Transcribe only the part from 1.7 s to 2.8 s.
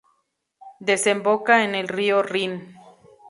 el río Rin.